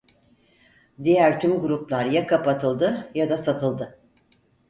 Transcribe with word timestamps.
Diğer 1.03 1.39
tüm 1.39 1.59
gruplar 1.61 2.05
ya 2.05 2.27
kapatıldı 2.27 3.11
ya 3.15 3.29
da 3.29 3.37
satıldı. 3.37 3.99